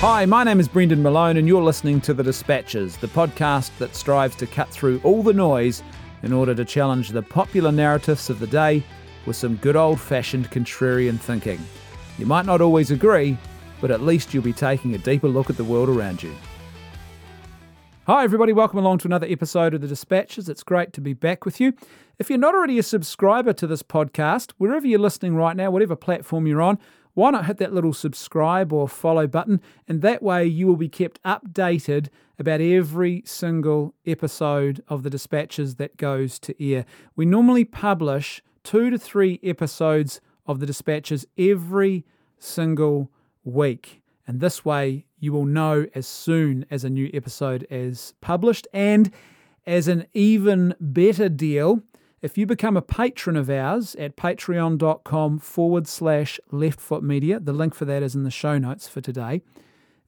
[0.00, 3.96] Hi, my name is Brendan Malone, and you're listening to The Dispatches, the podcast that
[3.96, 5.82] strives to cut through all the noise
[6.22, 8.84] in order to challenge the popular narratives of the day
[9.26, 11.58] with some good old fashioned contrarian thinking.
[12.16, 13.36] You might not always agree,
[13.80, 16.32] but at least you'll be taking a deeper look at the world around you.
[18.06, 20.48] Hi, everybody, welcome along to another episode of The Dispatches.
[20.48, 21.72] It's great to be back with you.
[22.20, 25.96] If you're not already a subscriber to this podcast, wherever you're listening right now, whatever
[25.96, 26.78] platform you're on,
[27.18, 29.60] why not hit that little subscribe or follow button?
[29.88, 35.74] And that way you will be kept updated about every single episode of the dispatches
[35.74, 36.84] that goes to air.
[37.16, 42.06] We normally publish two to three episodes of the dispatches every
[42.38, 43.10] single
[43.42, 44.00] week.
[44.24, 48.68] And this way you will know as soon as a new episode is published.
[48.72, 49.10] And
[49.66, 51.82] as an even better deal,
[52.20, 57.74] if you become a patron of ours at patreon.com forward slash leftfoot media, the link
[57.74, 59.42] for that is in the show notes for today,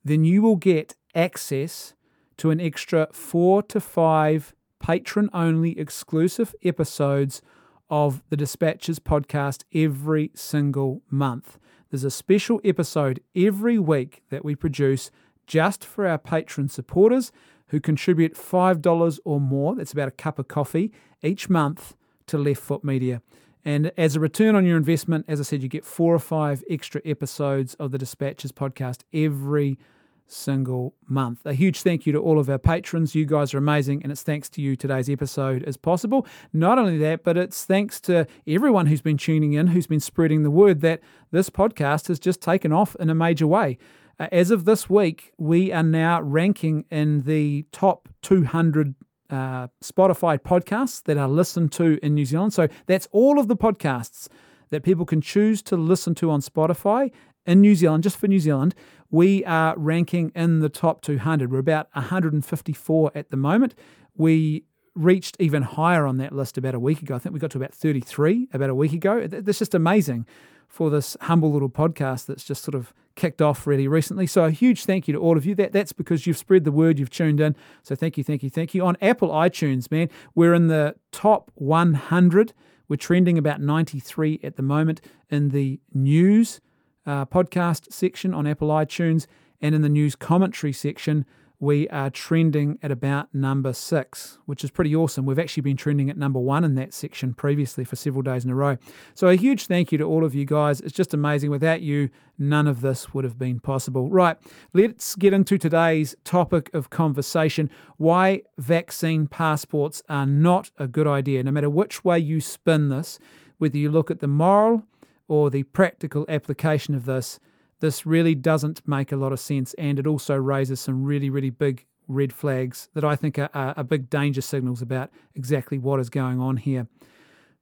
[0.04, 1.94] then you will get access
[2.38, 7.42] to an extra four to five patron only exclusive episodes
[7.88, 11.58] of the Dispatches podcast every single month.
[11.90, 15.10] There's a special episode every week that we produce
[15.46, 17.30] just for our patron supporters
[17.68, 19.76] who contribute $5 or more.
[19.76, 21.94] That's about a cup of coffee each month
[22.30, 23.22] to Left Foot Media.
[23.64, 26.64] And as a return on your investment, as I said, you get four or five
[26.70, 29.78] extra episodes of the Dispatches podcast every
[30.26, 31.44] single month.
[31.44, 33.14] A huge thank you to all of our patrons.
[33.14, 36.26] You guys are amazing, and it's thanks to you today's episode is possible.
[36.52, 40.42] Not only that, but it's thanks to everyone who's been tuning in, who's been spreading
[40.42, 41.00] the word that
[41.32, 43.76] this podcast has just taken off in a major way.
[44.18, 48.94] Uh, as of this week, we are now ranking in the top 200
[49.30, 52.52] uh, Spotify podcasts that are listened to in New Zealand.
[52.52, 54.28] So that's all of the podcasts
[54.70, 57.10] that people can choose to listen to on Spotify
[57.46, 58.74] in New Zealand, just for New Zealand.
[59.10, 61.50] We are ranking in the top 200.
[61.50, 63.74] We're about 154 at the moment.
[64.16, 67.14] We reached even higher on that list about a week ago.
[67.14, 69.26] I think we got to about 33 about a week ago.
[69.26, 70.26] That's just amazing
[70.70, 74.26] for this humble little podcast that's just sort of kicked off really recently.
[74.26, 75.54] So a huge thank you to all of you.
[75.56, 77.56] That that's because you've spread the word, you've tuned in.
[77.82, 78.84] So thank you, thank you, thank you.
[78.86, 82.52] On Apple iTunes, man, we're in the top 100.
[82.88, 86.60] We're trending about 93 at the moment in the news
[87.04, 89.26] uh, podcast section on Apple iTunes
[89.60, 91.26] and in the news commentary section
[91.60, 95.26] we are trending at about number six, which is pretty awesome.
[95.26, 98.50] We've actually been trending at number one in that section previously for several days in
[98.50, 98.78] a row.
[99.14, 100.80] So, a huge thank you to all of you guys.
[100.80, 101.50] It's just amazing.
[101.50, 104.08] Without you, none of this would have been possible.
[104.08, 104.38] Right,
[104.72, 111.42] let's get into today's topic of conversation why vaccine passports are not a good idea.
[111.42, 113.18] No matter which way you spin this,
[113.58, 114.84] whether you look at the moral
[115.28, 117.38] or the practical application of this,
[117.80, 119.74] this really doesn't make a lot of sense.
[119.74, 123.84] And it also raises some really, really big red flags that I think are, are,
[123.84, 126.88] big danger signals about exactly what is going on here.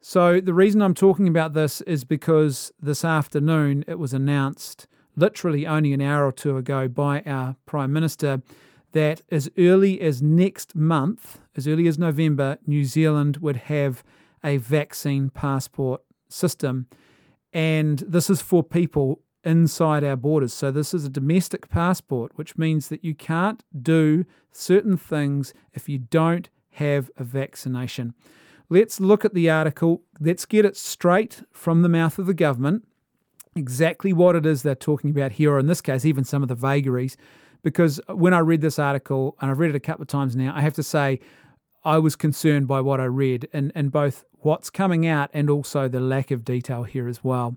[0.00, 4.86] So, the reason I'm talking about this is because this afternoon it was announced,
[5.16, 8.42] literally only an hour or two ago, by our Prime Minister
[8.92, 14.02] that as early as next month, as early as November, New Zealand would have
[14.42, 16.86] a vaccine passport system.
[17.52, 20.53] And this is for people inside our borders.
[20.53, 25.88] So, this is a domestic passport, which means that you can't do certain things if
[25.88, 28.14] you don't have a vaccination.
[28.69, 30.03] Let's look at the article.
[30.20, 32.84] Let's get it straight from the mouth of the government
[33.59, 36.48] exactly what it is they're talking about here, or in this case, even some of
[36.48, 37.16] the vagaries.
[37.62, 40.53] Because when I read this article, and I've read it a couple of times now,
[40.54, 41.20] I have to say
[41.84, 45.88] I was concerned by what I read and, and both what's coming out and also
[45.88, 47.56] the lack of detail here as well.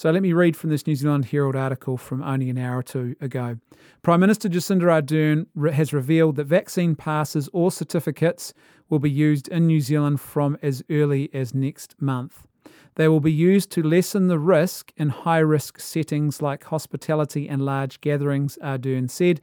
[0.00, 2.82] So let me read from this New Zealand Herald article from only an hour or
[2.82, 3.58] two ago.
[4.00, 8.54] Prime Minister Jacinda Ardern has revealed that vaccine passes or certificates
[8.88, 12.46] will be used in New Zealand from as early as next month.
[12.94, 17.60] They will be used to lessen the risk in high risk settings like hospitality and
[17.60, 19.42] large gatherings, Ardern said.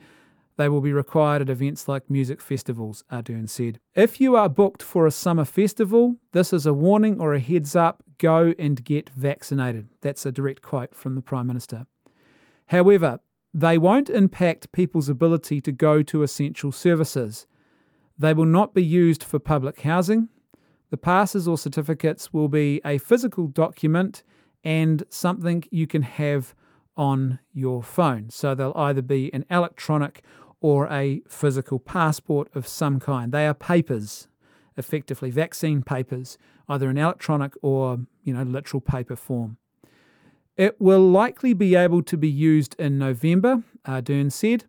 [0.57, 3.79] They will be required at events like music festivals, Ardern said.
[3.95, 7.75] If you are booked for a summer festival, this is a warning or a heads
[7.75, 9.87] up go and get vaccinated.
[10.01, 11.85] That's a direct quote from the Prime Minister.
[12.67, 13.19] However,
[13.53, 17.45] they won't impact people's ability to go to essential services.
[18.17, 20.29] They will not be used for public housing.
[20.89, 24.23] The passes or certificates will be a physical document
[24.63, 26.55] and something you can have
[26.95, 28.29] on your phone.
[28.31, 30.23] So they'll either be an electronic
[30.61, 33.31] or a physical passport of some kind.
[33.31, 34.27] They are papers,
[34.75, 36.37] effectively, vaccine papers,
[36.67, 39.57] either in electronic or, you know, literal paper form.
[40.55, 44.65] It will likely be able to be used in November, Ardern said.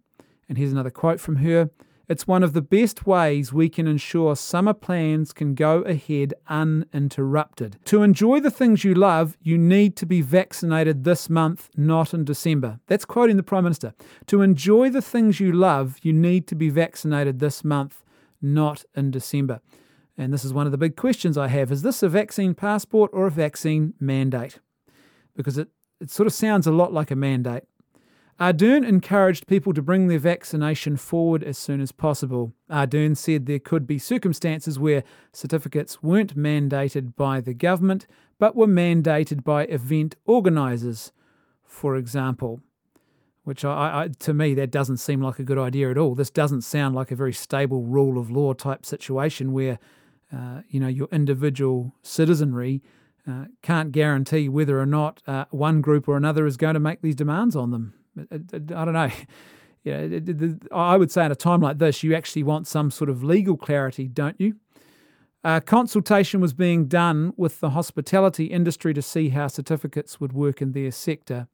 [0.49, 1.71] And here's another quote from her
[2.09, 7.77] It's one of the best ways we can ensure summer plans can go ahead uninterrupted.
[7.85, 12.25] To enjoy the things you love, you need to be vaccinated this month, not in
[12.25, 12.81] December.
[12.87, 13.93] That's quoting the Prime Minister.
[14.29, 18.03] To enjoy the things you love, you need to be vaccinated this month,
[18.41, 19.61] not in December.
[20.17, 21.71] And this is one of the big questions I have.
[21.71, 24.61] Is this a vaccine passport or a vaccine mandate?
[25.37, 25.69] Because it
[26.01, 27.65] it sort of sounds a lot like a mandate.
[28.41, 32.53] Ardern encouraged people to bring their vaccination forward as soon as possible.
[32.71, 35.03] Ardern said there could be circumstances where
[35.33, 38.07] certificates weren't mandated by the government
[38.39, 41.11] but were mandated by event organisers,
[41.65, 42.61] for example.
[43.43, 46.15] Which I, I, to me, that doesn't seem like a good idea at all.
[46.15, 49.81] This doesn't sound like a very stable rule of law type situation where,
[50.33, 52.83] uh, you know, your individual citizenry
[53.29, 57.01] uh, can't guarantee whether or not uh, one group or another is going to make
[57.01, 57.95] these demands on them.
[58.31, 59.11] I, don't know.
[59.85, 63.09] You know, I would say at a time like this, you actually want some sort
[63.09, 64.57] of legal clarity, don't you?
[65.45, 70.61] Uh, consultation was being done with the hospitality industry to see how certificates would work
[70.61, 71.47] in their sector.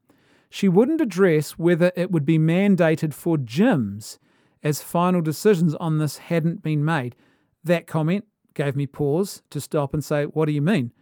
[0.48, 4.18] She wouldn't address whether it would be mandated for gyms,
[4.62, 7.14] as final decisions on this hadn't been made.
[7.62, 8.24] That comment
[8.54, 10.92] gave me pause to stop and say, What do you mean?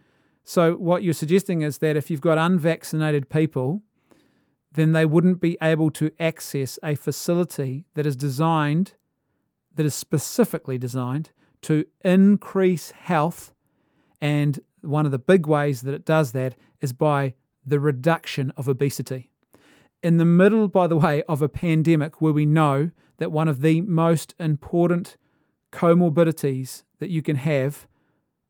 [0.43, 3.81] So, what you're suggesting is that if you've got unvaccinated people,
[4.73, 8.93] then they wouldn't be able to access a facility that is designed,
[9.75, 11.31] that is specifically designed
[11.61, 13.53] to increase health.
[14.21, 17.33] And one of the big ways that it does that is by
[17.65, 19.29] the reduction of obesity.
[20.01, 23.61] In the middle, by the way, of a pandemic where we know that one of
[23.61, 25.15] the most important
[25.71, 27.87] comorbidities that you can have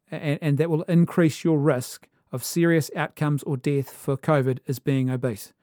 [0.10, 4.80] and, and that will increase your risk of serious outcomes or death for COVID is
[4.80, 5.54] being obese.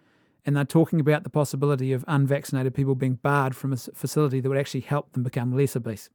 [0.46, 4.48] And they're talking about the possibility of unvaccinated people being barred from a facility that
[4.48, 6.08] would actually help them become less obese.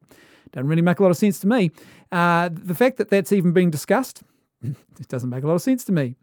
[0.52, 1.72] Doesn't really make a lot of sense to me.
[2.12, 4.24] Uh, the fact that that's even being discussed,
[4.64, 6.16] it doesn't make a lot of sense to me.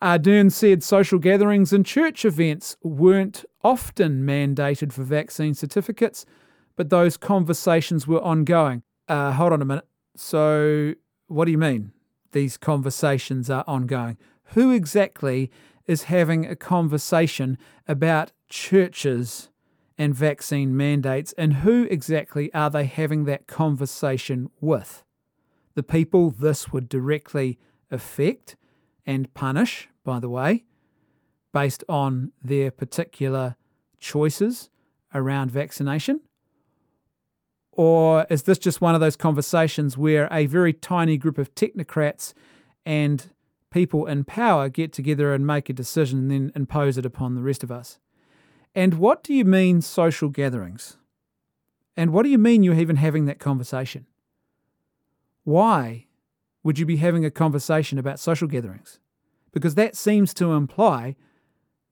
[0.00, 6.26] Uh, Dern said social gatherings and church events weren't often mandated for vaccine certificates,
[6.76, 8.82] but those conversations were ongoing.
[9.08, 9.86] Uh, hold on a minute.
[10.16, 10.94] So
[11.28, 11.92] what do you mean?
[12.32, 14.18] These conversations are ongoing.
[14.48, 15.50] Who exactly
[15.86, 19.50] is having a conversation about churches
[19.96, 25.04] and vaccine mandates, and who exactly are they having that conversation with?
[25.74, 27.58] The people this would directly
[27.90, 28.56] affect
[29.06, 30.64] and punish, by the way,
[31.52, 33.56] based on their particular
[33.98, 34.70] choices
[35.14, 36.20] around vaccination?
[37.72, 42.34] Or is this just one of those conversations where a very tiny group of technocrats
[42.86, 43.32] and
[43.74, 47.42] people in power get together and make a decision and then impose it upon the
[47.42, 47.98] rest of us?
[48.72, 50.96] And what do you mean social gatherings?
[51.96, 54.06] And what do you mean you're even having that conversation?
[55.42, 56.06] Why
[56.62, 59.00] would you be having a conversation about social gatherings?
[59.52, 61.16] Because that seems to imply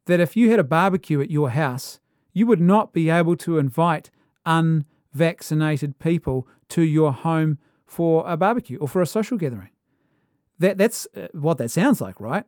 [0.06, 1.98] that if you had a barbecue at your house,
[2.32, 4.08] you would not be able to invite
[4.46, 9.71] unvaccinated people to your home for a barbecue or for a social gathering.
[10.62, 12.44] That, that's uh, what that sounds like, right?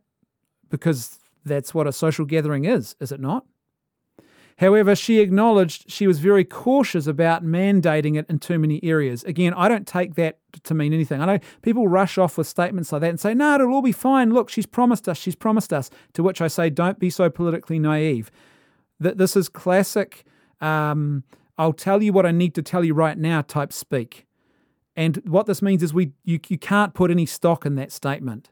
[0.71, 3.45] Because that's what a social gathering is, is it not?
[4.59, 9.25] However, she acknowledged she was very cautious about mandating it in too many areas.
[9.25, 11.21] Again, I don't take that to mean anything.
[11.21, 13.91] I know people rush off with statements like that and say, no, it'll all be
[13.91, 14.33] fine.
[14.33, 15.91] Look, she's promised us, she's promised us.
[16.13, 18.31] To which I say, don't be so politically naive.
[19.01, 20.25] That this is classic
[20.61, 21.25] um,
[21.59, 24.27] I'll tell you what I need to tell you right now type speak.
[24.97, 28.51] And what this means is we you, you can't put any stock in that statement.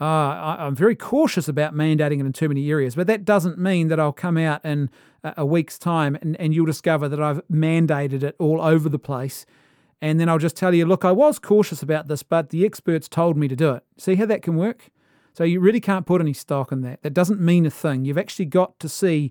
[0.00, 3.56] Uh, I, am very cautious about mandating it in too many areas, but that doesn't
[3.56, 4.90] mean that I'll come out in
[5.22, 8.98] a, a week's time and, and you'll discover that I've mandated it all over the
[8.98, 9.46] place.
[10.00, 13.06] And then I'll just tell you, look, I was cautious about this, but the experts
[13.06, 13.84] told me to do it.
[13.96, 14.90] See how that can work?
[15.34, 17.02] So you really can't put any stock in that.
[17.02, 18.04] That doesn't mean a thing.
[18.04, 19.30] You've actually got to see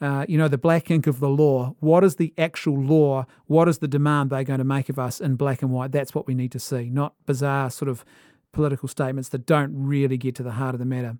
[0.00, 1.74] uh, you know, the black ink of the law.
[1.80, 3.26] What is the actual law?
[3.46, 5.92] What is the demand they're going to make of us in black and white?
[5.92, 8.04] That's what we need to see, not bizarre sort of
[8.52, 11.18] political statements that don't really get to the heart of the matter.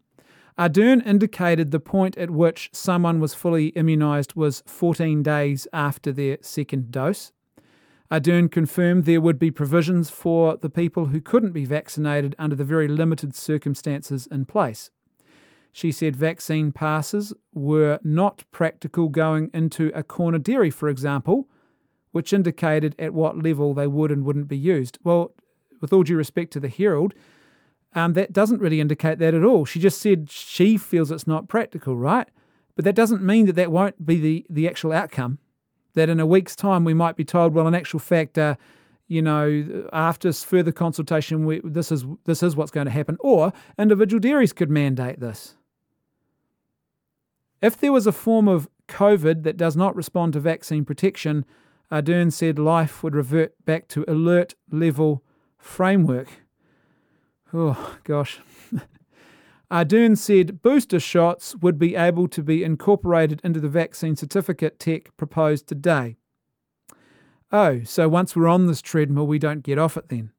[0.59, 6.39] Ardern indicated the point at which someone was fully immunised was 14 days after their
[6.41, 7.33] second dose.
[8.11, 12.65] Ardern confirmed there would be provisions for the people who couldn't be vaccinated under the
[12.65, 14.91] very limited circumstances in place.
[15.73, 21.49] She said vaccine passes were not practical going into a corner dairy, for example,
[22.13, 24.99] which indicated at what level they would and wouldn't be used.
[25.05, 25.35] Well,
[25.81, 27.15] with all due respect to the Herald,
[27.95, 29.65] Um, that doesn't really indicate that at all.
[29.65, 32.29] She just said she feels it's not practical, right?
[32.77, 35.39] But that doesn't mean that that won't be the, the actual outcome.
[35.95, 38.57] That in a week's time we might be told, well, in actual fact, uh,
[39.09, 43.17] you know, after further consultation, we, this is this is what's going to happen.
[43.21, 45.57] Or individual dairies could mandate this.
[47.61, 51.45] If there was a form of COVID that does not respond to vaccine protection,
[51.91, 55.25] Ardern said life would revert back to alert level
[55.57, 56.29] framework.
[57.53, 58.41] Oh, gosh.
[59.71, 65.17] Ardern said booster shots would be able to be incorporated into the vaccine certificate tech
[65.17, 66.17] proposed today.
[67.51, 70.33] Oh, so once we're on this treadmill, we don't get off it then.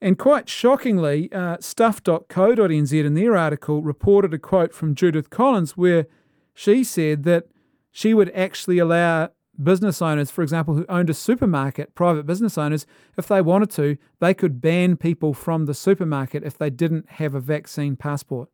[0.00, 6.06] And quite shockingly, uh, stuff.co.nz in their article reported a quote from Judith Collins where
[6.52, 7.46] she said that
[7.90, 9.30] she would actually allow
[9.62, 13.96] business owners, for example, who owned a supermarket, private business owners, if they wanted to,
[14.20, 18.50] they could ban people from the supermarket if they didn't have a vaccine passport.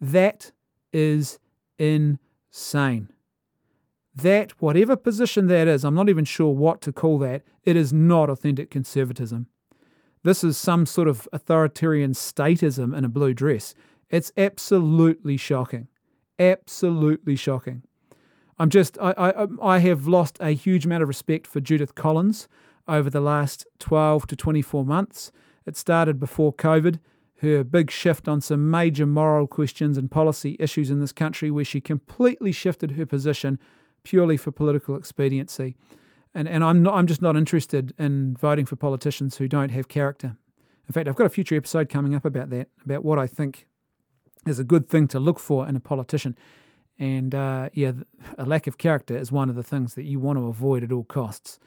[0.00, 0.52] That
[0.92, 1.38] is
[1.78, 3.08] insane.
[4.14, 7.92] That, whatever position that is, I'm not even sure what to call that, it is
[7.92, 9.48] not authentic conservatism.
[10.22, 13.74] This is some sort of authoritarian statism in a blue dress.
[14.10, 15.88] It's absolutely shocking.
[16.38, 17.82] Absolutely shocking.
[18.58, 21.94] I'm just, I, I, um, I have lost a huge amount of respect for Judith
[21.94, 22.48] Collins
[22.86, 25.32] over the last 12 to 24 months.
[25.66, 27.00] It started before COVID,
[27.40, 31.64] her big shift on some major moral questions and policy issues in this country, where
[31.64, 33.58] she completely shifted her position
[34.04, 35.76] purely for political expediency.
[36.34, 39.88] And, and I'm, not, I'm just not interested in voting for politicians who don't have
[39.88, 40.36] character.
[40.86, 43.66] In fact, I've got a future episode coming up about that, about what I think
[44.46, 46.36] is a good thing to look for in a politician.
[46.98, 47.92] And uh, yeah,
[48.36, 50.92] a lack of character is one of the things that you want to avoid at
[50.92, 51.58] all costs.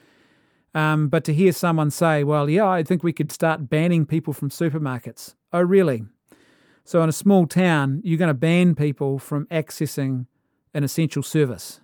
[0.76, 4.34] Um, but to hear someone say, well, yeah, I think we could start banning people
[4.34, 5.34] from supermarkets.
[5.52, 6.04] Oh, really?
[6.84, 10.28] So, in a small town, you're going to ban people from accessing
[10.74, 11.82] an essential service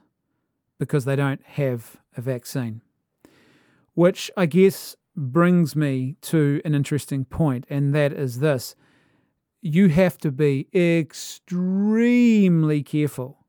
[0.80, 2.82] because they don't have a vaccine.
[3.94, 8.76] Which I guess brings me to an interesting point, and that is this
[9.66, 13.46] you have to be extremely careful,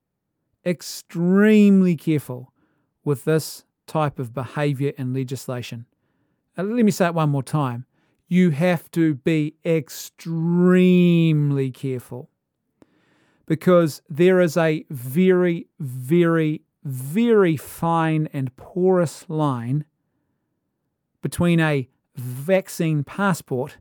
[0.65, 2.53] extremely careful
[3.05, 5.87] with this type of behavior and legislation.
[6.57, 7.85] Uh, let me say it one more time.
[8.29, 12.31] You have to be extremely careful
[13.47, 19.85] because there is a very, very, very fine and porous line
[21.23, 23.79] between a vaccine passport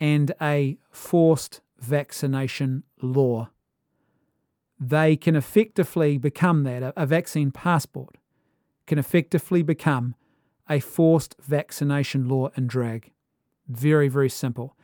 [0.00, 3.50] and a forced vaccination law.
[4.80, 6.92] They can effectively become that.
[6.96, 8.16] A vaccine passport
[8.86, 10.14] can effectively become
[10.68, 13.12] a forced vaccination law in drag.
[13.68, 14.76] Very, very simple.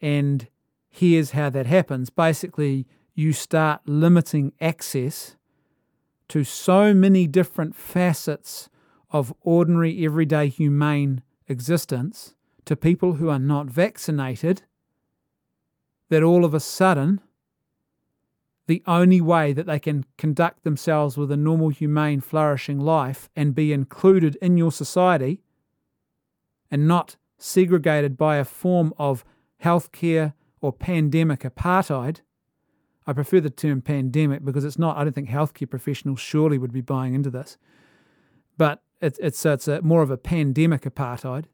[0.00, 0.48] And
[0.88, 5.36] here's how that happens basically, you start limiting access
[6.28, 8.68] to so many different facets
[9.10, 14.62] of ordinary, everyday, humane existence to people who are not vaccinated
[16.10, 17.20] that all of a sudden
[18.66, 23.54] the only way that they can conduct themselves with a normal, humane, flourishing life and
[23.54, 25.40] be included in your society
[26.70, 29.24] and not segregated by a form of
[29.64, 32.20] healthcare or pandemic apartheid.
[33.08, 36.74] I prefer the term pandemic because it's not, I don't think healthcare professionals surely would
[36.74, 37.56] be buying into this.
[38.58, 41.46] But it's, it's, it's a, more of a pandemic apartheid.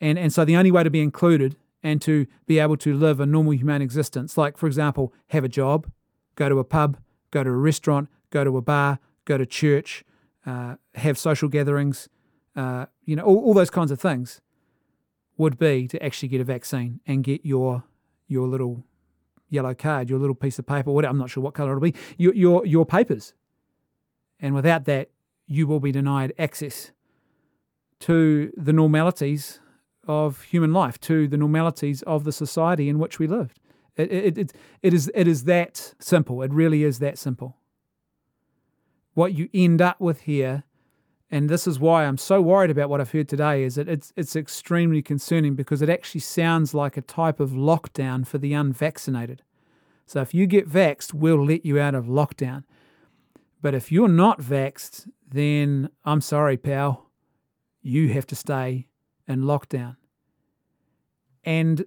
[0.00, 3.20] And, and so the only way to be included and to be able to live
[3.20, 5.90] a normal human existence, like, for example, have a job,
[6.34, 6.96] go to a pub,
[7.30, 10.02] go to a restaurant, go to a bar, go to church,
[10.46, 12.08] uh, have social gatherings,
[12.56, 14.40] uh, you know, all, all those kinds of things,
[15.36, 17.84] would be to actually get a vaccine and get your
[18.28, 18.84] your little
[19.48, 21.94] yellow card, your little piece of paper, whatever, I'm not sure what color it'll be,
[22.16, 23.34] your, your, your papers.
[24.40, 25.10] And without that,
[25.46, 26.90] you will be denied access
[28.00, 29.60] to the normalities
[30.06, 33.58] of human life, to the normalities of the society in which we lived.
[33.96, 36.42] It, it, it, it, is, it is that simple.
[36.42, 37.56] It really is that simple.
[39.14, 40.64] What you end up with here,
[41.34, 44.12] and this is why I'm so worried about what I've heard today, is that it's,
[44.14, 49.42] it's extremely concerning because it actually sounds like a type of lockdown for the unvaccinated.
[50.06, 52.62] So if you get vaxxed, we'll let you out of lockdown.
[53.60, 57.10] But if you're not vaxxed, then I'm sorry, pal,
[57.82, 58.86] you have to stay
[59.26, 59.96] in lockdown.
[61.42, 61.84] And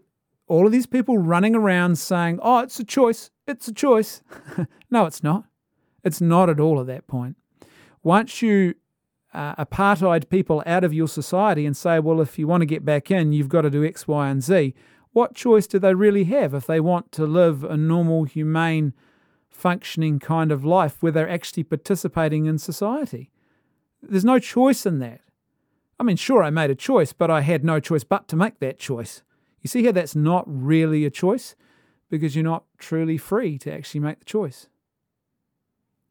[0.47, 4.21] all of these people running around saying, oh, it's a choice, it's a choice.
[4.91, 5.45] no, it's not.
[6.03, 7.37] It's not at all at that point.
[8.03, 8.75] Once you
[9.37, 12.83] uh, apartheid people out of your society and say, well, if you want to get
[12.83, 14.73] back in, you've got to do X, Y, and Z,
[15.13, 18.93] what choice do they really have if they want to live a normal, humane,
[19.47, 23.29] functioning kind of life where they're actually participating in society?
[24.01, 25.21] There's no choice in that.
[25.99, 28.59] I mean, sure, I made a choice, but I had no choice but to make
[28.59, 29.21] that choice.
[29.61, 31.55] You see how that's not really a choice?
[32.09, 34.67] Because you're not truly free to actually make the choice.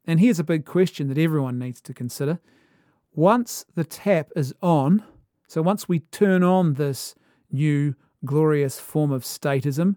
[0.05, 2.39] And here's a big question that everyone needs to consider.
[3.17, 5.03] Once the tap is on,
[5.49, 7.15] so once we turn on this
[7.51, 7.95] new
[8.27, 9.97] glorious form of statism,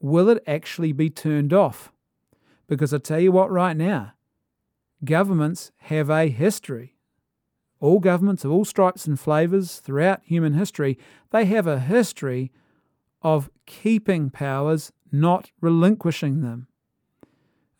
[0.00, 1.92] will it actually be turned off?
[2.66, 4.12] Because I tell you what, right now,
[5.04, 6.96] governments have a history.
[7.78, 10.98] All governments of all stripes and flavours throughout human history,
[11.30, 12.50] they have a history
[13.22, 16.66] of keeping powers, not relinquishing them.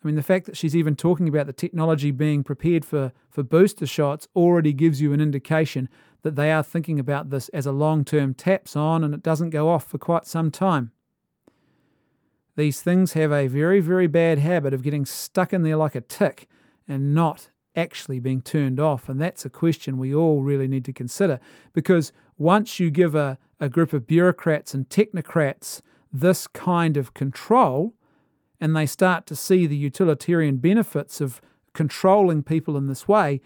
[0.01, 3.43] I mean, the fact that she's even talking about the technology being prepared for, for
[3.43, 5.89] booster shots already gives you an indication
[6.21, 9.49] that they are thinking about this as a long term taps on and it doesn't
[9.49, 10.91] go off for quite some time.
[12.55, 16.01] These things have a very, very bad habit of getting stuck in there like a
[16.01, 16.47] tick
[16.87, 19.07] and not actually being turned off.
[19.07, 21.39] And that's a question we all really need to consider
[21.73, 27.93] because once you give a, a group of bureaucrats and technocrats this kind of control,
[28.61, 31.41] and they start to see the utilitarian benefits of
[31.73, 33.41] controlling people in this way,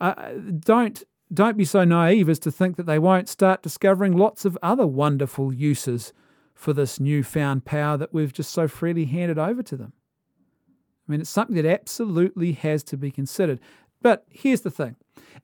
[0.00, 4.44] uh, don't don't be so naive as to think that they won't start discovering lots
[4.44, 6.12] of other wonderful uses
[6.54, 9.92] for this newfound power that we've just so freely handed over to them.
[11.06, 13.60] I mean, it's something that absolutely has to be considered.
[14.06, 14.94] But here's the thing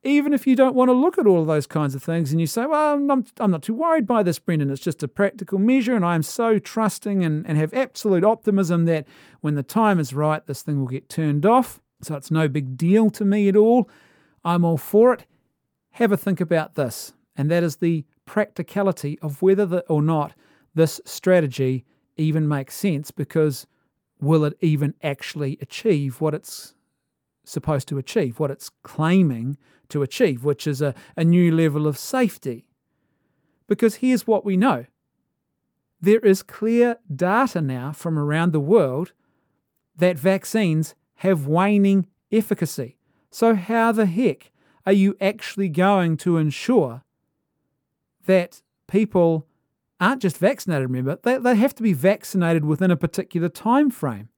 [0.05, 2.41] even if you don't want to look at all of those kinds of things and
[2.41, 5.59] you say, well, I'm, I'm not too worried by this, Brendan, it's just a practical
[5.59, 9.05] measure, and I'm so trusting and, and have absolute optimism that
[9.41, 11.81] when the time is right, this thing will get turned off.
[12.03, 13.91] So it's no big deal to me at all.
[14.45, 15.27] I'm all for it.
[15.95, 20.35] Have a think about this, and that is the practicality of whether the, or not
[20.73, 21.85] this strategy
[22.17, 23.67] even makes sense because
[24.21, 26.75] will it even actually achieve what it's
[27.45, 29.57] supposed to achieve, what it's claiming
[29.89, 32.67] to achieve, which is a, a new level of safety.
[33.67, 34.87] Because here's what we know
[36.01, 39.13] there is clear data now from around the world
[39.97, 42.97] that vaccines have waning efficacy.
[43.31, 44.51] So, how the heck
[44.85, 47.03] are you actually going to ensure
[48.27, 49.47] that people
[50.01, 54.29] aren't just vaccinated, remember, they, they have to be vaccinated within a particular time frame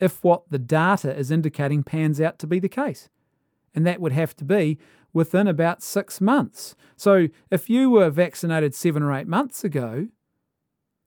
[0.00, 3.08] if what the data is indicating pans out to be the case.
[3.74, 4.78] And that would have to be
[5.12, 6.74] within about six months.
[6.96, 10.08] So if you were vaccinated seven or eight months ago,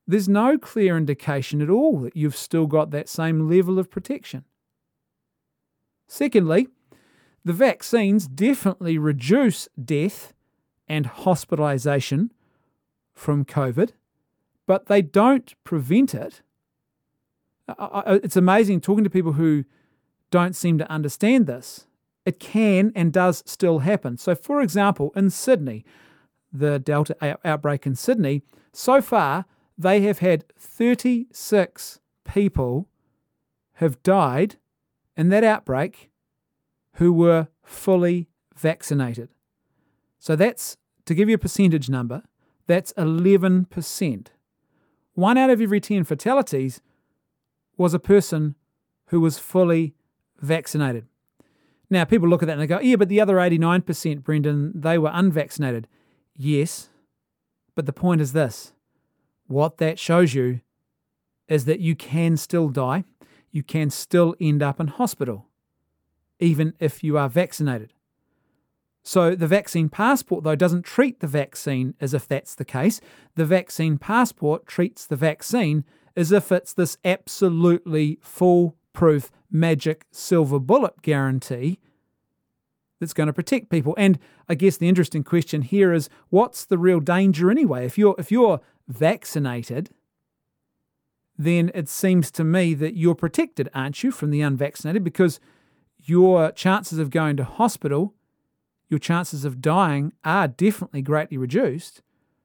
[0.08, 4.44] there's no clear indication at all that you've still got that same level of protection.
[6.08, 6.68] Secondly,
[7.46, 10.34] the vaccines definitely reduce death
[10.88, 12.30] and hospitalisation
[13.14, 13.92] from COVID,
[14.68, 16.42] but they don't prevent it
[17.68, 19.66] I, it's amazing talking to people who
[20.30, 21.88] don't seem to understand this.
[22.26, 24.18] It can and does still happen.
[24.18, 25.84] So, for example, in Sydney,
[26.52, 28.44] the Delta outbreak in Sydney,
[28.74, 29.46] so far
[29.78, 32.88] they have had 36 people
[33.74, 34.58] have died
[35.18, 36.12] in that outbreak
[36.96, 39.30] who were fully vaccinated.
[40.20, 42.24] So that's, to give you a percentage number,
[42.68, 44.28] that's 11%.
[45.14, 46.82] One out of every 10 fatalities
[47.82, 48.56] was a person
[49.08, 49.96] who was fully
[50.40, 51.08] vaccinated.
[51.90, 54.98] Now, people look at that and they go, yeah, but the other 89%, Brendan, they
[54.98, 55.88] were unvaccinated.
[56.38, 56.90] Yes,
[57.76, 58.74] but the point is this
[59.48, 60.62] what that shows you
[61.50, 63.04] is that you can still die,
[63.52, 65.48] you can still end up in hospital,
[66.40, 67.92] even if you are vaccinated.
[69.04, 73.02] So, the vaccine passport, though, doesn't treat the vaccine as if that's the case.
[73.36, 75.84] The vaccine passport treats the vaccine
[76.16, 81.80] as if it's this absolutely foolproof magic silver bullet guarantee
[83.00, 83.96] that's going to protect people.
[83.98, 87.86] And I guess the interesting question here is what's the real danger anyway?
[87.86, 89.90] If you're if you're vaccinated,
[91.38, 95.40] then it seems to me that you're protected, aren't you, from the unvaccinated because
[96.04, 98.14] your chances of going to hospital,
[98.90, 102.02] your chances of dying are definitely greatly reduced.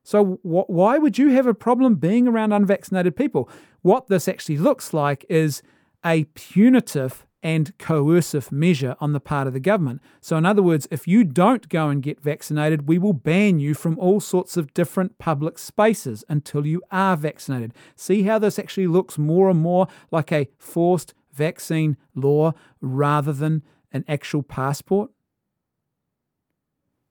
[0.07, 3.51] So, wh- why would you have a problem being around unvaccinated people?
[3.83, 5.62] What this actually looks like is
[6.05, 10.01] a punitive and coercive measure on the part of the government.
[10.21, 13.75] So, in other words, if you don't go and get vaccinated, we will ban you
[13.75, 17.75] from all sorts of different public spaces until you are vaccinated.
[17.97, 23.64] See how this actually looks more and more like a forced vaccine law rather than
[23.90, 25.11] an actual passport?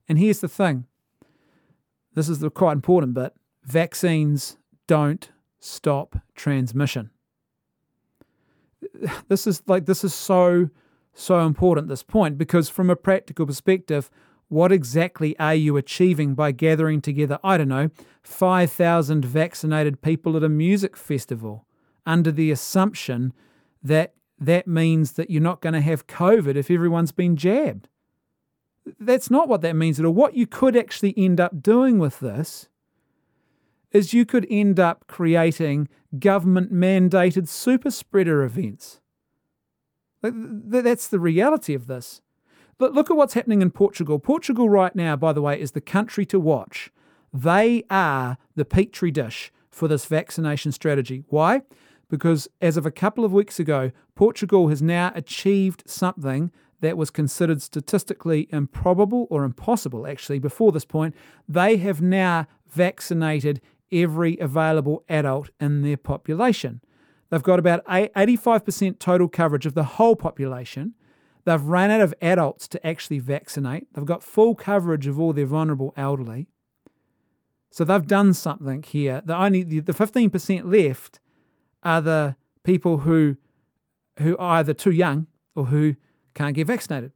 [0.08, 0.86] And here's the thing
[2.16, 7.12] this is the quite important bit vaccines don't stop transmission.
[9.28, 10.70] This is like this is so
[11.14, 14.10] so important this point because from a practical perspective,
[14.48, 17.90] what exactly are you achieving by gathering together, I don't know,
[18.22, 21.66] 5,000 vaccinated people at a music festival
[22.06, 23.34] under the assumption
[23.82, 27.88] that that means that you're not going to have COVID if everyone's been jabbed?
[29.00, 30.14] That's not what that means at all.
[30.14, 32.70] What you could actually end up doing with this
[33.92, 35.88] is you could end up creating
[36.20, 39.00] government mandated super spreader events.
[40.22, 42.22] That's the reality of this.
[42.78, 44.20] But look at what's happening in Portugal.
[44.20, 46.92] Portugal, right now, by the way, is the country to watch.
[47.34, 51.24] They are the petri dish for this vaccination strategy.
[51.30, 51.62] Why?
[52.10, 56.52] Because as of a couple of weeks ago, Portugal has now achieved something
[56.86, 61.16] that was considered statistically improbable or impossible, actually, before this point.
[61.50, 63.60] They have now vaccinated
[63.92, 66.82] every available adult in their population.
[67.32, 70.94] They've got about 85% total coverage of the whole population.
[71.46, 73.92] They've run out of adults to actually vaccinate.
[73.94, 76.46] They've got full coverage of all their vulnerable elderly.
[77.72, 79.24] So they've done something here.
[79.26, 81.20] The only the 15% left
[81.82, 83.38] are the people who
[84.20, 85.96] who are either too young or who
[86.36, 87.12] can't get vaccinated.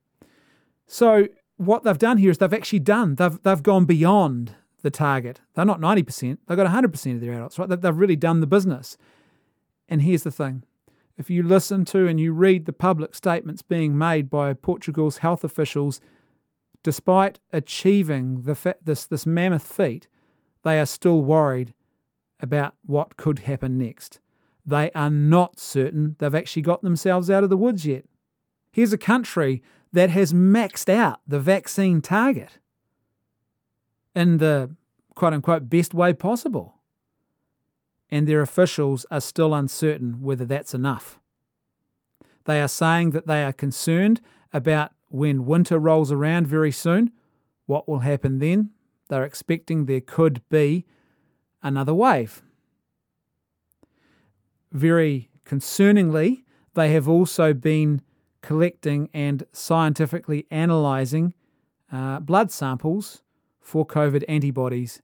[0.87, 1.27] So
[1.57, 5.41] what they've done here is they've actually done they've they've gone beyond the target.
[5.53, 7.69] They're not 90%, they've got 100% of their adults, right?
[7.69, 8.97] They've really done the business.
[9.87, 10.63] And here's the thing
[11.17, 15.43] if you listen to and you read the public statements being made by Portugal's health
[15.43, 15.99] officials,
[16.81, 20.07] despite achieving the this, this mammoth feat,
[20.63, 21.73] they are still worried
[22.39, 24.19] about what could happen next.
[24.65, 28.05] They are not certain they've actually got themselves out of the woods yet.
[28.71, 32.59] Here's a country that has maxed out the vaccine target
[34.15, 34.75] in the
[35.15, 36.79] quote unquote best way possible
[38.11, 41.19] and their officials are still uncertain whether that's enough.
[42.45, 47.11] They are saying that they are concerned about when winter rolls around very soon,
[47.65, 48.71] what will happen then.
[49.09, 50.85] They're expecting there could be
[51.61, 52.41] another wave.
[54.71, 56.43] Very concerningly,
[56.75, 58.01] they have also been
[58.41, 61.33] collecting and scientifically analysing
[61.91, 63.21] uh, blood samples
[63.59, 65.01] for COVID antibodies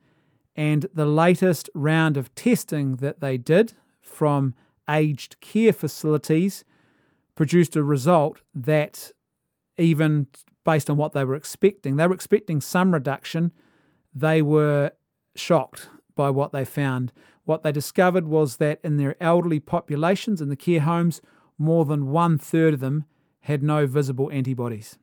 [0.56, 4.56] and the latest round of testing that they did from
[4.90, 6.64] aged care facilities
[7.36, 9.12] produced a result that,
[9.78, 10.28] even
[10.64, 13.52] based on what they were expecting, they were expecting some reduction.
[14.14, 14.92] They were
[15.36, 17.12] shocked by what they found.
[17.44, 21.22] What they discovered was that in their elderly populations in the care homes,
[21.58, 23.06] more than one third of them
[23.46, 24.98] had no visible antibodies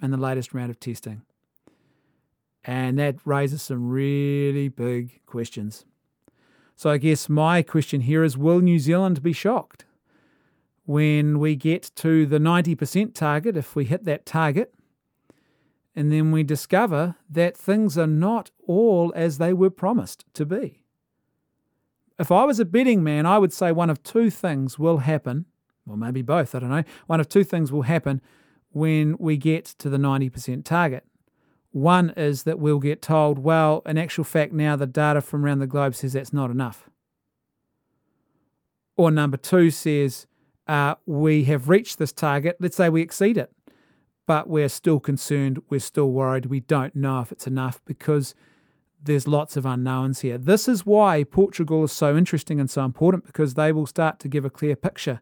[0.00, 1.22] in the latest round of testing.
[2.62, 5.84] And that raises some really big questions.
[6.76, 9.84] So I guess my question here is will New Zealand be shocked
[10.84, 14.72] when we get to the 90% target, if we hit that target,
[15.96, 20.84] and then we discover that things are not all as they were promised to be?
[22.16, 25.46] If I was a betting man, I would say one of two things will happen,
[25.88, 26.84] or maybe both, I don't know.
[27.06, 28.20] One of two things will happen
[28.70, 31.04] when we get to the 90% target.
[31.70, 35.58] One is that we'll get told, well, in actual fact, now the data from around
[35.58, 36.88] the globe says that's not enough.
[38.96, 40.26] Or number two says,
[40.66, 43.52] uh, we have reached this target, let's say we exceed it,
[44.26, 48.34] but we're still concerned, we're still worried, we don't know if it's enough because
[49.02, 50.38] there's lots of unknowns here.
[50.38, 54.28] This is why Portugal is so interesting and so important because they will start to
[54.28, 55.20] give a clear picture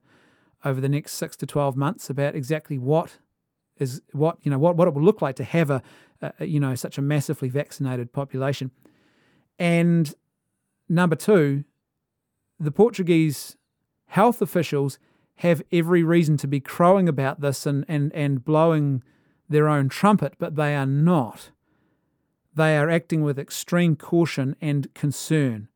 [0.64, 3.18] over the next six to 12 months about exactly what
[3.79, 5.83] is what you know what, what it will look like to have a,
[6.22, 8.70] uh, you know, such a massively vaccinated population.
[9.59, 10.14] And
[10.88, 11.64] number two,
[12.59, 13.57] the Portuguese
[14.07, 14.98] health officials
[15.37, 19.03] have every reason to be crowing about this and, and, and blowing
[19.48, 21.50] their own trumpet, but they are not.
[22.55, 25.68] They are acting with extreme caution and concern.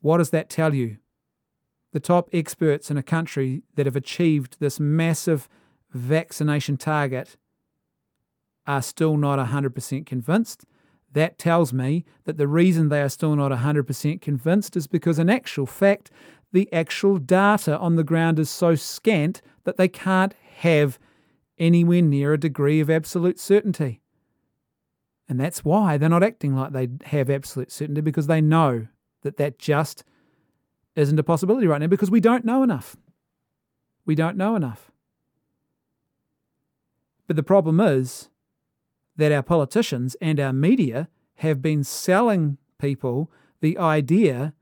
[0.00, 0.98] What does that tell you?
[1.92, 5.48] The top experts in a country that have achieved this massive
[5.92, 7.36] vaccination target
[8.66, 10.66] are still not 100% convinced.
[11.12, 15.30] That tells me that the reason they are still not 100% convinced is because, in
[15.30, 16.10] actual fact,
[16.52, 20.98] the actual data on the ground is so scant that they can't have
[21.58, 24.02] anywhere near a degree of absolute certainty.
[25.28, 28.86] And that's why they're not acting like they have absolute certainty because they know
[29.22, 30.04] that that just
[30.98, 32.96] isn't a possibility right now because we don't know enough.
[34.04, 34.90] We don't know enough.
[37.26, 38.30] But the problem is,
[39.18, 43.30] that our politicians and our media have been selling people
[43.60, 44.54] the idea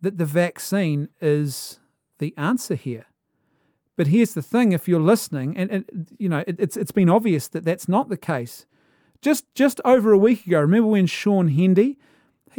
[0.00, 1.78] that the vaccine is
[2.18, 3.06] the answer here.
[3.96, 7.10] But here's the thing: if you're listening, and, and you know, it, it's it's been
[7.10, 8.64] obvious that that's not the case.
[9.20, 11.98] Just just over a week ago, remember when Shaun Hendy,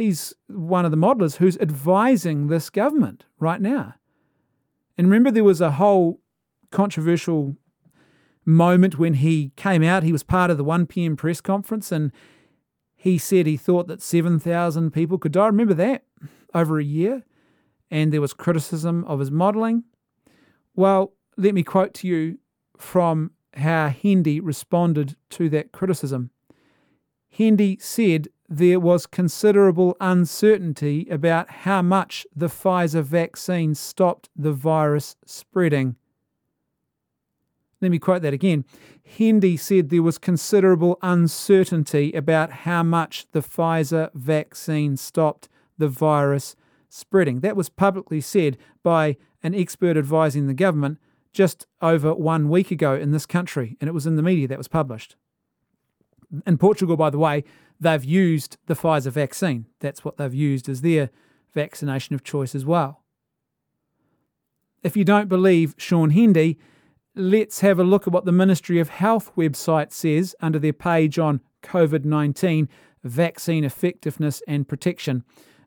[0.00, 3.94] he's one of the modelers who's advising this government right now.
[4.96, 6.20] And remember, there was a whole
[6.70, 7.56] controversial
[8.44, 10.02] moment when he came out.
[10.02, 11.16] He was part of the 1 p.m.
[11.16, 12.12] press conference and
[12.96, 15.46] he said he thought that 7,000 people could die.
[15.46, 16.04] Remember that?
[16.54, 17.24] Over a year.
[17.90, 19.84] And there was criticism of his modelling.
[20.74, 22.38] Well, let me quote to you
[22.76, 26.30] from how Hendy responded to that criticism.
[27.30, 35.14] Hendy said there was considerable uncertainty about how much the Pfizer vaccine stopped the virus
[35.24, 35.94] spreading.
[37.80, 38.64] Let me quote that again.
[39.04, 46.56] Hendy said there was considerable uncertainty about how much the Pfizer vaccine stopped the virus
[46.88, 47.40] spreading.
[47.40, 50.98] That was publicly said by an expert advising the government
[51.32, 54.58] just over one week ago in this country, and it was in the media that
[54.58, 55.14] was published.
[56.46, 57.44] In Portugal, by the way,
[57.80, 59.66] they've used the Pfizer vaccine.
[59.80, 61.10] That's what they've used as their
[61.54, 63.02] vaccination of choice as well.
[64.82, 66.58] If you don't believe Shaun Hendy,
[67.14, 71.18] let's have a look at what the Ministry of Health website says under their page
[71.18, 72.68] on COVID 19
[73.02, 75.24] vaccine effectiveness and protection.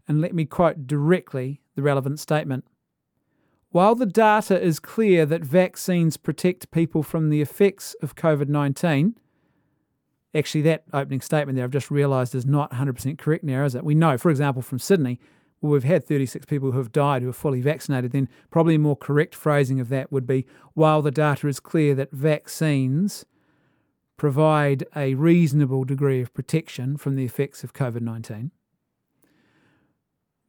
[0.07, 2.65] And let me quote directly the relevant statement.
[3.69, 9.15] While the data is clear that vaccines protect people from the effects of COVID 19,
[10.33, 13.83] actually, that opening statement there I've just realised is not 100% correct now, is it?
[13.83, 15.19] We know, for example, from Sydney,
[15.61, 18.79] well, we've had 36 people who have died who are fully vaccinated, then probably a
[18.79, 23.25] more correct phrasing of that would be while the data is clear that vaccines
[24.17, 28.51] provide a reasonable degree of protection from the effects of COVID 19.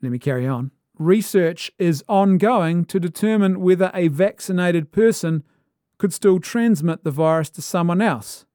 [0.03, 0.73] Let me carry on.
[0.99, 5.45] Research is ongoing to determine whether a vaccinated person
[5.99, 8.47] could still transmit the virus to someone else.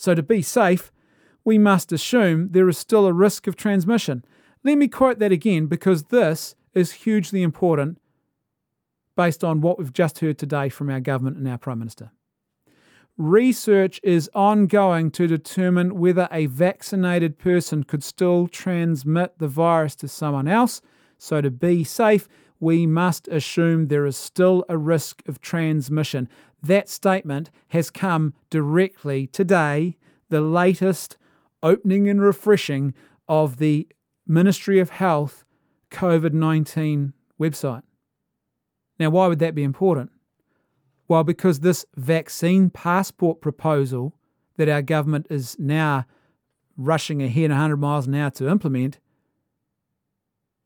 [0.00, 0.90] So, to be safe,
[1.44, 4.24] we must assume there is still a risk of transmission.
[4.64, 8.00] Let me quote that again because this is hugely important
[9.14, 12.12] based on what we've just heard today from our government and our Prime Minister.
[13.18, 20.08] Research is ongoing to determine whether a vaccinated person could still transmit the virus to
[20.08, 20.80] someone else.
[21.18, 22.26] So, to be safe,
[22.58, 26.26] we must assume there is still a risk of transmission.
[26.62, 29.96] That statement has come directly today,
[30.28, 31.16] the latest
[31.62, 32.94] opening and refreshing
[33.28, 33.88] of the
[34.26, 35.44] Ministry of Health
[35.90, 37.82] COVID 19 website.
[38.98, 40.10] Now, why would that be important?
[41.08, 44.14] Well, because this vaccine passport proposal
[44.56, 46.04] that our government is now
[46.76, 48.98] rushing ahead 100 miles an hour to implement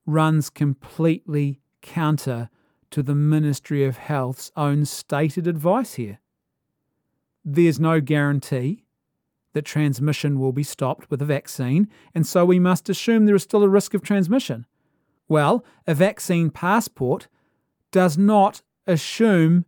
[0.06, 2.50] runs completely counter
[2.94, 6.20] to the Ministry of Health's own stated advice here.
[7.44, 8.84] There's no guarantee
[9.52, 13.42] that transmission will be stopped with a vaccine, and so we must assume there is
[13.42, 14.64] still a risk of transmission.
[15.26, 17.26] Well, a vaccine passport
[17.90, 19.64] does not assume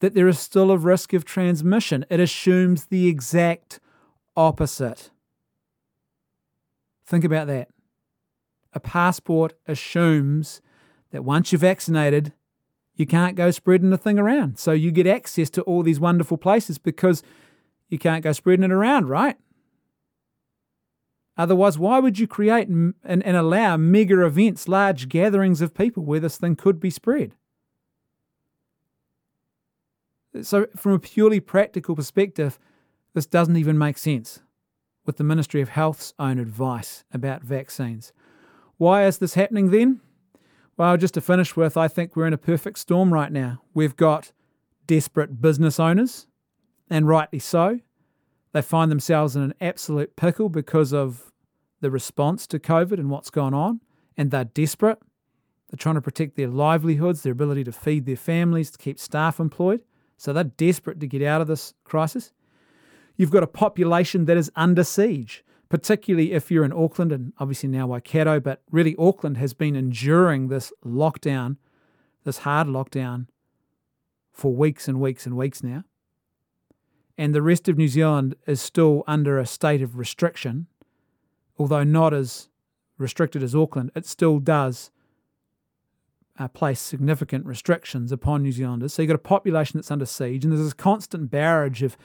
[0.00, 3.78] that there is still a risk of transmission, it assumes the exact
[4.36, 5.12] opposite.
[7.06, 7.68] Think about that.
[8.72, 10.60] A passport assumes
[11.12, 12.32] that once you're vaccinated,
[13.00, 14.58] you can't go spreading the thing around.
[14.58, 17.22] So you get access to all these wonderful places because
[17.88, 19.36] you can't go spreading it around, right?
[21.36, 26.20] Otherwise, why would you create and, and allow mega events, large gatherings of people where
[26.20, 27.34] this thing could be spread?
[30.42, 32.58] So, from a purely practical perspective,
[33.14, 34.40] this doesn't even make sense
[35.06, 38.12] with the Ministry of Health's own advice about vaccines.
[38.76, 40.00] Why is this happening then?
[40.80, 43.60] Well, just to finish with, I think we're in a perfect storm right now.
[43.74, 44.32] We've got
[44.86, 46.26] desperate business owners
[46.88, 47.80] and rightly so.
[48.52, 51.32] They find themselves in an absolute pickle because of
[51.82, 53.82] the response to COVID and what's gone on,
[54.16, 54.96] and they're desperate.
[55.68, 59.38] They're trying to protect their livelihoods, their ability to feed their families, to keep staff
[59.38, 59.82] employed.
[60.16, 62.32] So they're desperate to get out of this crisis.
[63.18, 67.70] You've got a population that is under siege, particularly if you're in Auckland and obviously
[67.70, 71.56] now Waikato, but really Auckland has been enduring this lockdown,
[72.24, 73.28] this hard lockdown,
[74.30, 75.84] for weeks and weeks and weeks now
[77.20, 80.66] and the rest of New Zealand is still under a state of restriction,
[81.58, 82.48] although not as
[82.96, 84.90] restricted as Auckland, it still does
[86.38, 88.94] uh, place significant restrictions upon New Zealanders.
[88.94, 91.98] So you've got a population that's under siege, and there's this constant barrage of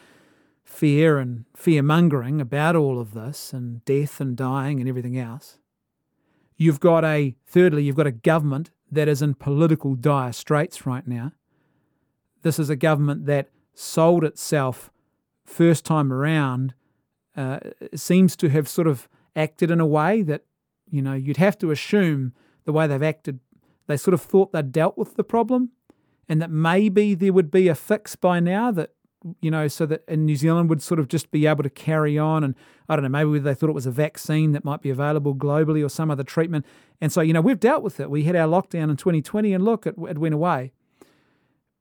[0.66, 5.60] fear and fear mongering about all of this, and death and dying and everything else.
[6.58, 11.08] You've got a, thirdly, you've got a government that is in political dire straits right
[11.08, 11.34] now.
[12.42, 14.90] This is a government that sold itself
[15.46, 16.74] first time around,
[17.38, 17.60] uh,
[17.94, 20.46] seems to have sort of acted in a way that,
[20.90, 23.40] you know, you'd have to assume the way they've acted,
[23.88, 25.72] they sort of thought they'd dealt with the problem
[26.28, 28.95] and that maybe there would be a fix by now that
[29.42, 32.18] you know, so that in New Zealand would sort of just be able to carry
[32.18, 32.44] on.
[32.44, 32.56] And
[32.88, 35.84] I don't know, maybe they thought it was a vaccine that might be available globally
[35.84, 36.66] or some other treatment.
[37.02, 38.10] And so, you know, we've dealt with it.
[38.10, 40.74] We had our lockdown in 2020 and look, it, it went away.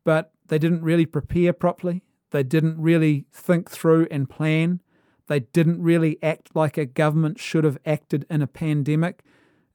[0.04, 2.02] But they didn't really prepare properly.
[2.30, 4.80] They didn't really think through and plan.
[5.26, 9.22] They didn't really act like a government should have acted in a pandemic.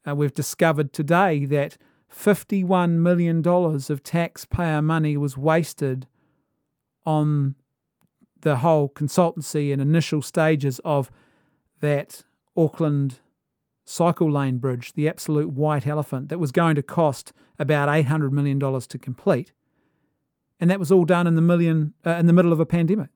[0.08, 1.78] Uh, we've discovered today that
[2.14, 6.08] $51 million of taxpayer money was wasted
[7.06, 7.56] on
[8.42, 11.12] the whole consultancy and initial stages of
[11.82, 12.24] that
[12.56, 13.20] Auckland
[13.86, 18.60] cycle lane bridge, the absolute white elephant that was going to cost about $800 million
[18.60, 19.52] to complete.
[20.60, 23.10] And that was all done in the million uh, in the middle of a pandemic.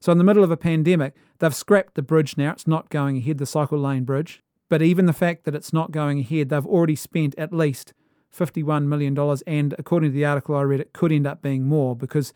[0.00, 2.52] So in the middle of a pandemic, they've scrapped the bridge now.
[2.52, 4.42] It's not going ahead, the cycle lane bridge.
[4.68, 7.94] But even the fact that it's not going ahead, they've already spent at least
[8.36, 9.18] $51 million.
[9.46, 12.32] And according to the article I read, it could end up being more because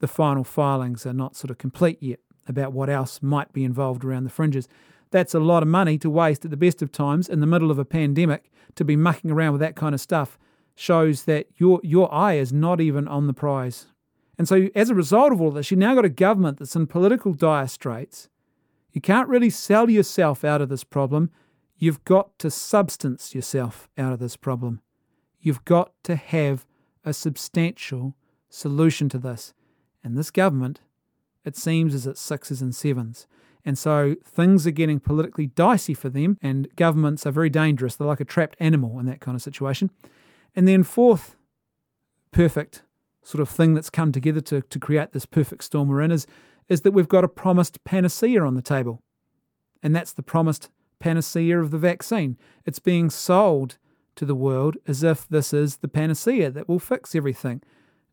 [0.00, 4.04] the final filings are not sort of complete yet about what else might be involved
[4.04, 4.68] around the fringes.
[5.10, 7.70] That's a lot of money to waste at the best of times in the middle
[7.70, 10.38] of a pandemic to be mucking around with that kind of stuff
[10.74, 13.86] shows that your your eye is not even on the prize.
[14.38, 16.86] And so as a result of all this, you've now got a government that's in
[16.86, 18.28] political dire straits.
[18.92, 21.30] You can't really sell yourself out of this problem.
[21.76, 24.80] You've got to substance yourself out of this problem.
[25.40, 26.64] You've got to have
[27.04, 28.14] a substantial
[28.48, 29.54] solution to this.
[30.08, 30.80] And this government,
[31.44, 33.26] it seems, is at sixes and sevens.
[33.62, 37.94] And so things are getting politically dicey for them, and governments are very dangerous.
[37.94, 39.90] They're like a trapped animal in that kind of situation.
[40.56, 41.36] And then, fourth,
[42.32, 42.84] perfect
[43.22, 46.26] sort of thing that's come together to, to create this perfect storm we're in is,
[46.70, 49.02] is that we've got a promised panacea on the table.
[49.82, 52.38] And that's the promised panacea of the vaccine.
[52.64, 53.76] It's being sold
[54.16, 57.60] to the world as if this is the panacea that will fix everything.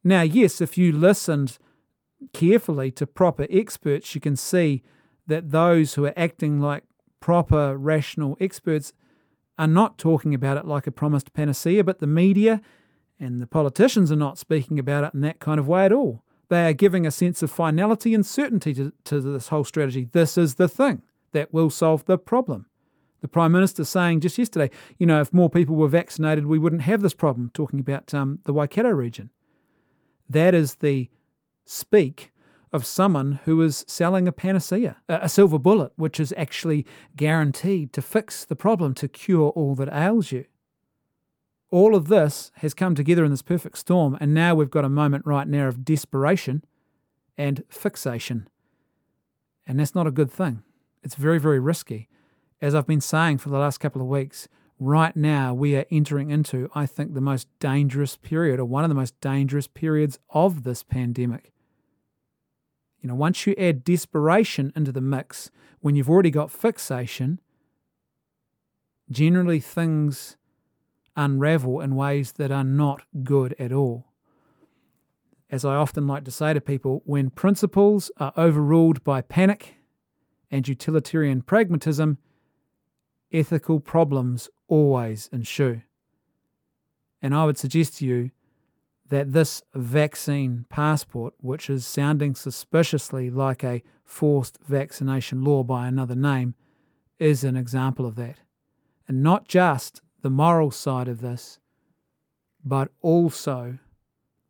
[0.04, 1.58] Now, yes, if you listened
[2.34, 4.84] carefully to proper experts, you can see
[5.28, 6.84] that those who are acting like
[7.20, 8.94] proper rational experts
[9.58, 12.62] are not talking about it like a promised panacea, but the media
[13.20, 16.24] and the politicians are not speaking about it in that kind of way at all.
[16.50, 20.08] They are giving a sense of finality and certainty to, to this whole strategy.
[20.12, 22.68] This is the thing that will solve the problem.
[23.22, 26.84] The Prime Minister saying just yesterday, you know, if more people were vaccinated, we wouldn't
[26.84, 29.32] have this problem, talking about um, the Waikato region.
[30.30, 31.10] That is the
[31.66, 32.32] speak
[32.72, 38.02] of someone who is selling a panacea, a silver bullet, which is actually guaranteed to
[38.02, 40.46] fix the problem, to cure all that ails you.
[41.72, 44.90] All of this has come together in this perfect storm, and now we've got a
[44.90, 46.64] moment right now of desperation
[47.38, 48.50] and fixation.
[49.66, 50.64] And that's not a good thing.
[51.02, 52.10] It's very, very risky.
[52.62, 54.48] As I've been saying for the last couple of weeks,
[54.80, 58.90] right now we are entering into, I think, the most dangerous period, or one of
[58.90, 61.52] the most dangerous periods of this pandemic.
[63.06, 67.40] You know, once you add desperation into the mix, when you've already got fixation,
[69.12, 70.38] generally things
[71.16, 74.08] unravel in ways that are not good at all.
[75.52, 79.76] As I often like to say to people, when principles are overruled by panic
[80.50, 82.18] and utilitarian pragmatism,
[83.32, 85.84] ethical problems always ensue.
[87.22, 88.32] And I would suggest to you
[89.10, 96.16] that this vaccine passport, which is sounding suspiciously like a forced vaccination law by another
[96.16, 96.56] name,
[97.20, 98.38] is an example of that.
[99.08, 101.60] And not just the moral side of this,
[102.64, 103.78] but also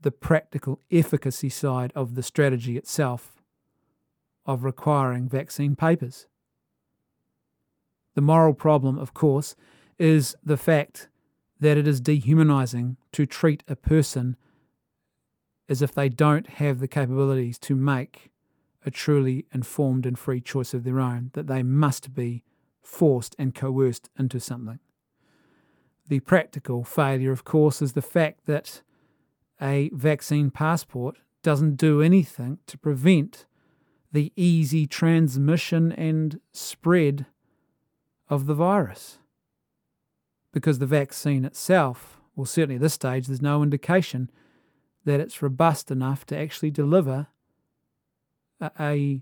[0.02, 3.42] the practical efficacy side of the strategy itself
[4.46, 6.28] of requiring vaccine papers.
[8.14, 9.56] The moral problem, of course,
[10.00, 11.10] is the fact
[11.60, 14.38] that it is dehumanizing to treat a person
[15.68, 18.32] as if they don't have the capabilities to make
[18.86, 22.44] a truly informed and free choice of their own, that they must be
[22.84, 24.80] forced and coerced into something.
[26.08, 28.84] The practical failure, of course, is the fact that
[29.60, 33.48] a vaccine passport doesn't do anything to prevent
[34.12, 37.26] the easy transmission and spread
[38.30, 39.18] of the virus.
[40.52, 44.30] Because the vaccine itself, well, certainly at this stage, there's no indication
[45.06, 47.28] that it's robust enough to actually deliver
[48.60, 49.22] a,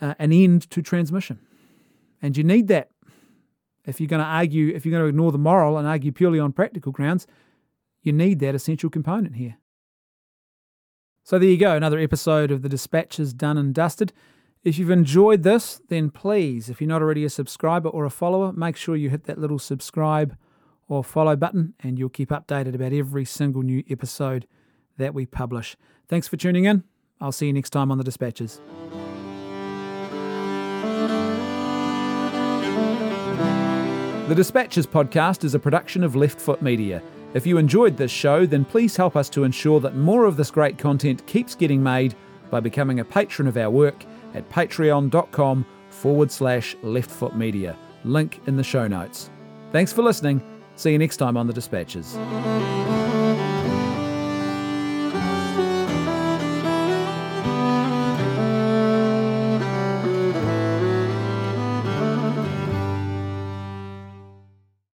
[0.00, 1.40] a, an end to transmission.
[2.22, 2.90] And you need that
[3.86, 6.40] If you're going to argue, if you're going to ignore the moral and argue purely
[6.40, 7.26] on practical grounds,
[8.02, 9.58] you need that essential component here.
[11.22, 14.12] So there you go, another episode of the Dispatches done and dusted.
[14.62, 18.52] If you've enjoyed this, then please, if you're not already a subscriber or a follower,
[18.52, 20.36] make sure you hit that little subscribe
[20.88, 24.46] or follow button and you'll keep updated about every single new episode
[24.98, 25.76] that we publish.
[26.08, 26.84] Thanks for tuning in.
[27.20, 28.60] I'll see you next time on the Dispatches.
[34.28, 37.00] The Dispatches podcast is a production of Left Foot Media.
[37.34, 40.50] If you enjoyed this show, then please help us to ensure that more of this
[40.50, 42.14] great content keeps getting made
[42.50, 47.76] by becoming a patron of our work at patreon.com forward slash leftfootmedia.
[48.04, 49.30] Link in the show notes.
[49.72, 50.42] Thanks for listening.
[50.76, 52.16] See you next time on The Dispatches.